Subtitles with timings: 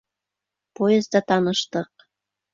[0.79, 2.09] Поезда таныштыҡ.